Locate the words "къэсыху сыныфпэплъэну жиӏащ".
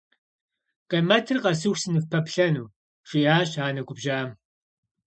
1.43-3.51